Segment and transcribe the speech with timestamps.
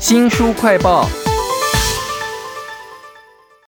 [0.00, 1.06] 新书快报，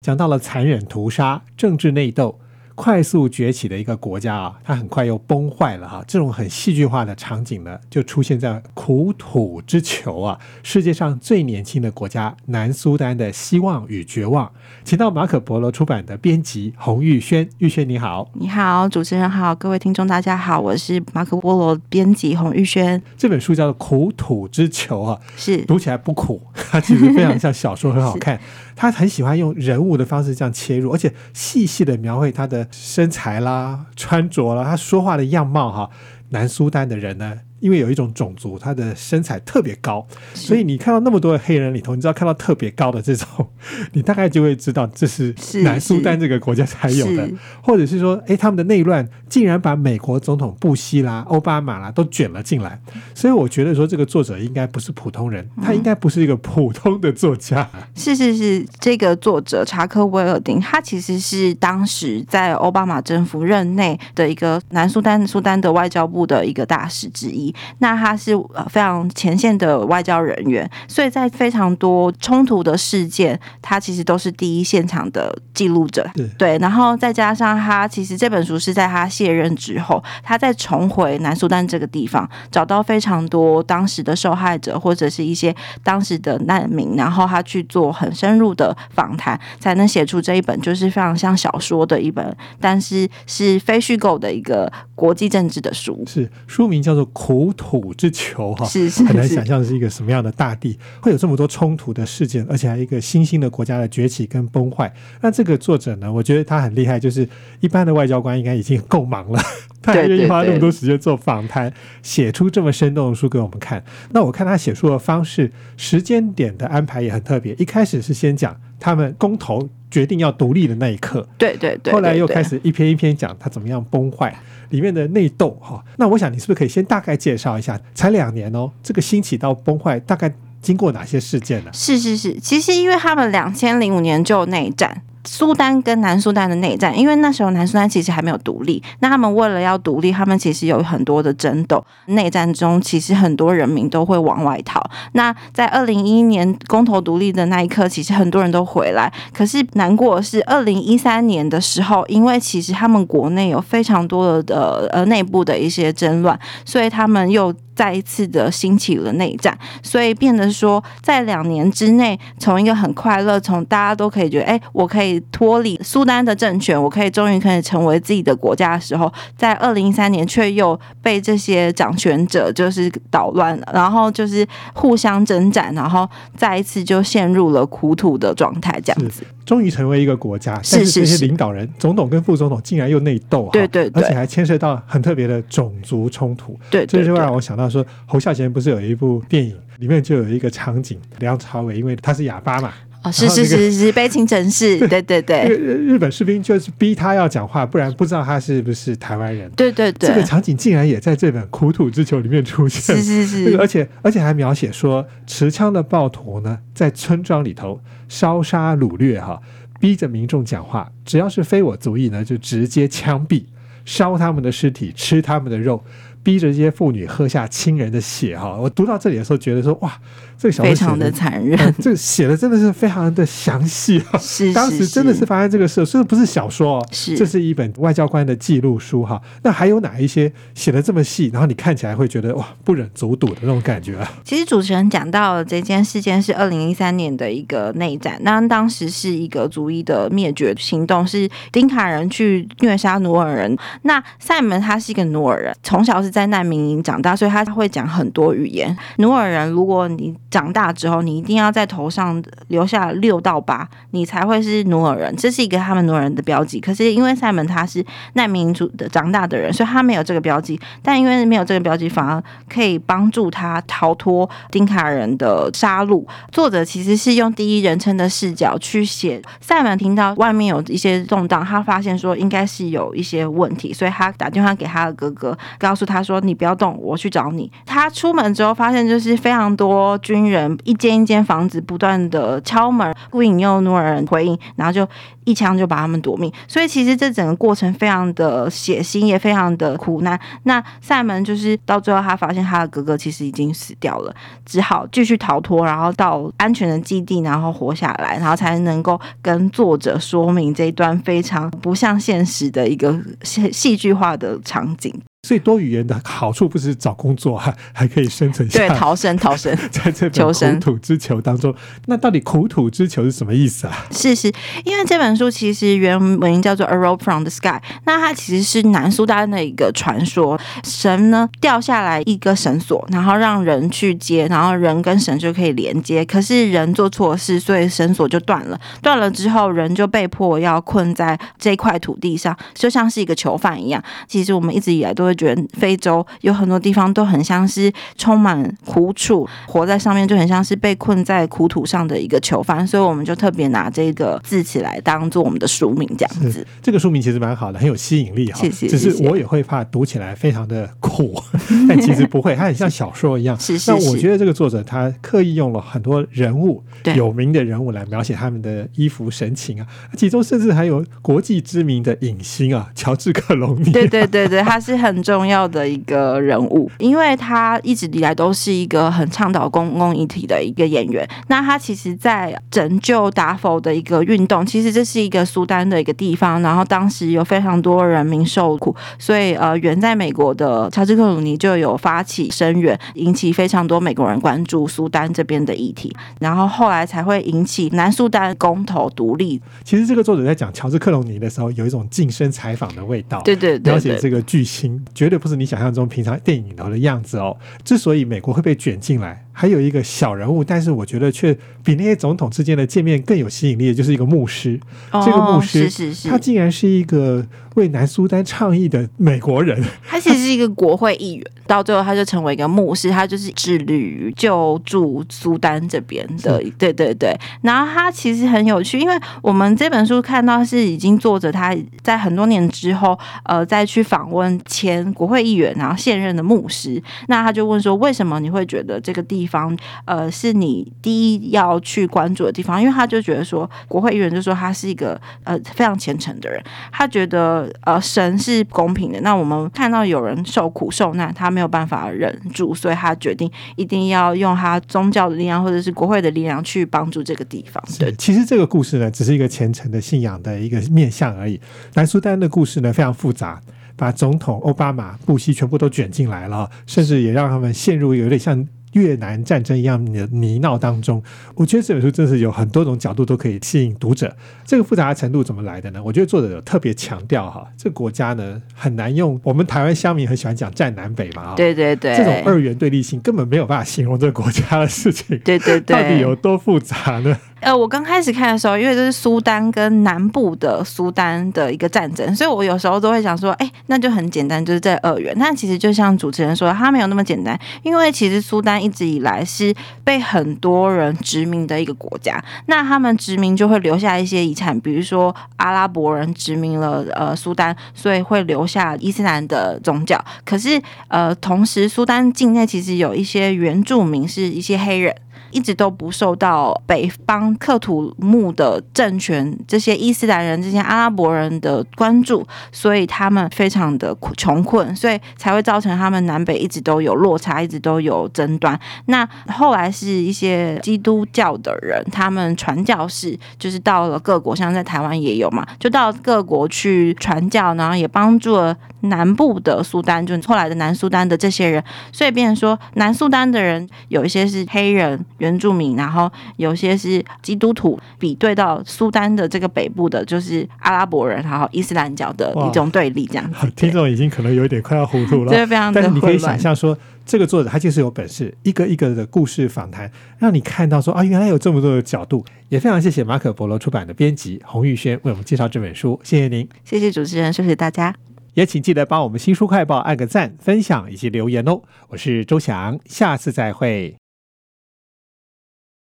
[0.00, 2.38] 讲到了残忍屠杀、政治内斗。
[2.74, 6.02] 快速崛起的一个国家啊，它很快又崩坏了哈。
[6.06, 14.50] 这种很戏剧化的场景呢，就出现在苦土之囚啊，世界上最年轻的国家南苏丹的希望与绝望。
[14.84, 23.00] 请到马可波罗出版的编辑洪玉轩，玉轩你好，你好，主持人好，各位听众大家好，我是马可波罗编辑洪玉轩。
[23.16, 28.40] 这本书叫做《苦土之囚》啊，是读起来不苦，它其实非常像小说，很好 看。
[28.80, 35.90] 他很喜欢用人物的方式这样切入，而且细细的描绘他的身材啦、穿着啦、他说话的样貌哈。
[36.30, 37.40] 南苏丹的人呢？
[37.60, 43.28] 因为有一种种族，他的身材特别高，所以你看到那么多的黑人里头，你知道看到特别高的这种，
[43.92, 47.30] 你大概就会知道这是南苏丹这个国家才有的，
[47.62, 52.80] 或者是说，哎，他们的内乱竟然把美国总统布希啦、奥巴马啦都卷了进来，
[53.14, 57.68] 所以我觉得说这个作者应该不是普通人，他应该不是一个普通的作家。
[57.94, 67.49] 是是是，这个作者查克威尔丁，他其实是当时在奥巴马政府任内的一个南苏丹苏丹的外交部的一个大使之一。
[67.78, 68.36] 那他是
[68.68, 76.08] 非常前线的外交人员，所以在非常多冲突的事件，他其实都是第一现场的记录者。
[76.38, 96.02] 对，然后再加上他其实这本书是在他卸任之后，他再重回南苏丹这个地方，找到非常多当时的受害者或者是一些当时的难民，然后他去做很深入的访谈，才能写出这一本就是非常像小说的一本，但是是非虚构的一个国际政治的书。
[96.06, 97.38] 是书名叫做《苦》。
[97.40, 104.92] 苦土之囚哈，是是很难想象是一个什么样的大地，会有这么多冲突的事件，而且还一个新兴的国家的崛起跟崩坏。
[105.22, 107.26] 那这个作者呢，我觉得他很厉害，就是
[107.60, 109.40] 一般的外交官应该已经够忙了，
[109.80, 113.82] 他还愿意花那么多时间做访谈，写出这么生动的书给我们看。
[114.10, 124.34] 那我看他写书的方式、时间点的安排也很特别，一开始是先讲他们公投决定要独立的那一刻，对对对，后来又开始一篇一篇讲他怎么样崩坏。
[124.70, 127.80] 里面的内斗哈，那我想你是不是可以先大概介绍一下？
[127.92, 131.70] 才两年哦，这个兴起到崩坏大概经过哪些事件呢？
[131.72, 135.02] 是是是，其实因为他们两千零五年就内战。
[135.24, 141.84] 苏丹跟南苏丹的内战，因为那时候南苏丹其实还没有独立，那他们为了要独立，他们其实有很多的争斗。
[142.06, 144.82] 内战中，其实很多人民都会往外逃。
[145.12, 149.12] 那在二零一一年公投独立的那一刻，其实很多人都回来。
[149.32, 157.54] 可是难过的是，二零一三年的时候，因为其实他们国内有非常多的呃内部的一些争乱，所以他们又。
[157.80, 179.24] 再一次的兴起了内战，所以变得说，在两年之内，从一个很快乐，从大家都可以觉得，哎，我可以脱离苏丹的政权，我可以终于可以成为自己的国家的时候，在二零一三年却又被这些掌权者就是捣乱了，然后就是互相征战，然后再一次就陷入了苦土的状态，这样子。
[179.50, 192.72] 终于成为一个国家，但是这些领导人、总统跟副总统竟然又内斗，对对，而且还牵涉到很特别的种族冲突，对，这就让我想到说，侯孝贤不是有一部电影，里面就有一个场景，梁朝伟因为他是哑巴嘛，
[193.02, 209.40] 哦，是是是是悲情城市，对对对，日本士兵就是逼他要讲话，不然不知道他是不是台湾人，对对对，这个场景竟然也在这本《苦土之囚》里面出现，是是是，而且而且还描写说，持枪的暴徒呢，在村庄里头烧杀掳掠，哈。
[209.80, 213.44] 逼着民众讲话，只要是非我族裔呢，就直接枪毙，
[213.86, 215.82] 烧他们的尸体，吃他们的肉。
[216.22, 218.54] 逼着这些妇女喝下亲人的血哈！
[218.56, 219.90] 我读到这里的时候，觉得说哇，
[220.36, 224.18] 这个小说非常的残忍，这写的真的是非常的详细啊！
[224.20, 229.18] 是，当时真的是发生这个事，这不是小说哦，是，这是一本外交官的记录书哈。
[229.42, 234.12] 那还有哪一些写的这么细，然后你看起来会觉得哇，不忍卒睹的那种感觉啊？
[234.22, 243.56] 其实主持人讲到这件事件是二零一三年的一个内战，那当时是一个族裔的灭绝行动，是丁卡人去虐杀努尔人。
[243.84, 246.09] 那塞门他是一个努尔人，从小是。
[246.10, 248.76] 在难民营长大，所以他会讲很多语言。
[248.96, 255.14] 努尔人，如果你长大之后，你一定要在头上留下六到八，你才会是努尔人。
[255.16, 256.58] 这是一个他们努尔人的标记。
[256.58, 257.84] 可是因为塞门他是
[258.14, 260.60] 难民族的长大的人，所以他没有这个标记。
[260.82, 266.04] 但因为没有这个标记，反而可以帮助他逃脱丁卡人的杀戮。
[266.32, 269.22] 作者其实是用第一人称的视角去写。
[269.40, 275.99] 塞门听到外面有一些动荡，他发现说应该是有一些问题，所以他打电话给他的哥哥，告诉他。
[276.00, 284.88] 他说：“你不要动，我去找你。”他出门之后发现，就是非常多军人一间一间房子不断的敲门，不引诱努尔人回应，然后就
[285.24, 286.32] 一枪就把他们夺命。
[286.48, 290.18] 所以其实这整个过程非常的血腥，也非常的苦难。
[290.44, 294.14] 那塞门就是到最后，他发现他的哥哥其实已经死掉了，
[294.46, 304.94] 只好继续逃脱，然后到安全的基地，然后活下来，然后才能够跟作者说明这一段非常不像现实的一个戏戏剧化的场景。
[305.22, 308.74] 所以多语言的好处不是找工作，还还可以生存下对，来。
[308.74, 309.54] 逃生，逃生。
[309.70, 311.54] 在这本求生苦土之囚当中，
[311.86, 313.86] 那到底苦土之囚是什么意思啊？
[313.90, 314.32] 是是，
[314.64, 317.48] 因为这本书其实原文叫做《A Rope from the Sky》，
[317.84, 326.02] 那它其实是南苏丹的一个传说，神呢掉下来一个绳索，然后让人去接，然后人跟神就可以连接。
[326.02, 328.58] 可是人做错事，所以绳索就断了。
[328.80, 333.82] 断了之后，人就被迫要困在这块土地上，就像是一个囚犯一样。
[334.08, 346.46] 其实我们一直以来都会觉得，非洲有很多地方都很像是充满苦楚，活在上面就很像是被困在苦土上的一个囚犯，所以我们就特别拿这个字起来当做我们的书名，这样子。
[346.62, 348.38] 这个书名其实蛮好的，很有吸引力哈。
[348.40, 351.14] 谢谢只是我也会怕读起来非常的苦，
[351.68, 353.38] 但其实不会，它很像小说一样。
[353.38, 359.66] 是是是那我觉得这个作者他刻意用了很多人物，对有名的人物来描写他们的衣服神情啊，
[359.96, 363.72] 其中甚至还有国际知名的影星啊，乔治克隆尼。
[363.72, 371.08] 对对对对，他是很重要的一个人物，因为他一直以来都是一个很倡导公共议题的一个演员。
[371.28, 389.40] 那他其实，在拯救达否的一个运动，其实这是一个苏丹的一个地方，然后当时有非常多人民受苦，所以呃，远在美国的乔治克鲁尼就有发起声援，引起非常多美国人关注苏丹这边的议题，然后后来才会引起南苏丹公投独立。
[389.64, 393.20] 其实这个作者在讲乔治克鲁尼的时候，有一种近身采访的味道。
[393.22, 397.36] 对对对对描写这个巨星，绝对不是你想象中平常电影里头的样子哦。
[397.64, 401.34] 之所以美国会被卷进来，还有一个小人物，但是我觉得却
[401.64, 404.60] 比那些总统之间的见面更有吸引力的，就是一个牧师。
[404.92, 409.64] 这个牧哦师，是是是，他竟然是一个为南苏丹倡议的美国人。
[409.88, 417.16] 他其实是一个国会议员，到最后他就成为一个牧师，他就是致力于救助苏丹这边的，对对对。
[417.40, 432.60] 然后他其实很有趣，因为我们这本书看到是已经作者他在很多年之后，呃，再去访问前国会议员，然后现任的牧师，那他就问说，为什么你会觉得这个地方，呃，是你第一要去关注的地方？
[432.60, 436.42] 因为他就觉得说，国会议员就说他是一个呃非常虔诚的人，
[436.72, 439.00] 他觉得呃神是公平的。
[439.02, 447.62] 那我们看到有人受苦受难，他没有办法忍住，所以他决定一定要用他宗教的力量或者是国会的力量去帮助这个地方。
[447.78, 451.40] 对对，其实这个故事呢，只是一个虔诚的信仰的一个面向而已。
[451.74, 453.40] 南苏丹的故事呢，非常复杂，
[453.76, 458.46] 把总统奥巴马、布希全部都卷进来了，甚至也让他们陷入有点像。
[458.72, 461.02] 越南战争一样的泥淖当中，
[461.34, 464.16] 我觉得这本书真是有很多种角度都可以吸引读者。
[464.44, 465.82] 这个复杂的程度怎么来的呢？
[465.84, 475.18] 我觉得作者有特别强调哈，这个国家呢很难用我们台湾乡民很喜欢讲战南北嘛，哈，对对对，这种二元对立性根本没有办法形容这个国家的事情。
[475.24, 477.16] 对对对，到底有多复杂呢？
[477.40, 485.16] 呃，我刚开始看的时候，因为这是苏丹跟南部的苏丹的一个战争，所以我有时候都会想说，哎，那就很简单，就是在二元。
[485.18, 499.98] 但其实就像主持人说，它没有那么简单，因为其实苏丹一直以来是被很多人殖民的一个国家，那他们殖民就会留下一些遗产，比如说阿拉伯人殖民了呃苏丹，所以会留下伊斯兰的宗教。
[500.26, 504.94] 可是呃，同时苏丹境内其实有一些原住民是一些黑人。
[505.30, 518.58] 一直都不受到北方克土木的政权、这些伊斯兰人、这些阿拉伯人的关注，所以他们非常的穷困，所以才会造成他们南北一直都有落差，一直都有争端。
[518.86, 535.04] 那后来是一些基督教的人，他们传教士，就是到了各国，像在台湾也有嘛，就到各国去传教，然后也帮助了南部的苏丹，就后来的南苏丹的这些人，所以变成说南苏丹的人有一些是黑人。
[535.18, 543.50] 原住民，然后有些是基督徒，比对到苏丹的这个北部的，就是阿拉伯人，然后伊斯兰教的一种对立，这样子。
[543.56, 552.24] 听众已经可能有一点快要糊涂了，对，非常的但是你可以想象说，这个作者他就是有本事，一个一个的故事访谈，让你看到说啊，原来有这么多的角度。
[552.48, 556.48] 也非常谢谢马可波罗出版的编辑洪玉轩为我们介绍这本书，谢谢您。
[556.64, 557.94] 谢谢主持人，谢谢大家。
[558.34, 561.60] 也请记得帮我们新书快报按个赞、分享以及留言哦。
[561.90, 563.94] 我是周翔，下次再会。